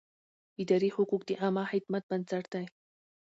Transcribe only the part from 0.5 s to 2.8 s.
اداري حقوق د عامه خدمت بنسټ دی.